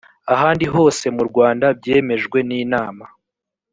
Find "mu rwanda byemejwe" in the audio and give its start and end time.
1.15-2.37